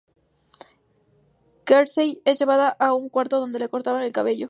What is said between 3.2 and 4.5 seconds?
donde le cortan el cabello.